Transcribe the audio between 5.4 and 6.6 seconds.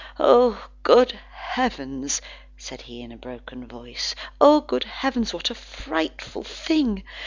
a frightful